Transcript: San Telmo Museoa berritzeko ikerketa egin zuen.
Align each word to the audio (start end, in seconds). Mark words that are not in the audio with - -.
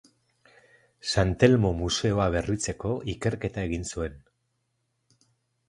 San 1.13 1.33
Telmo 1.43 1.71
Museoa 1.83 2.27
berritzeko 2.37 2.95
ikerketa 3.15 3.69
egin 3.69 3.89
zuen. 3.95 4.19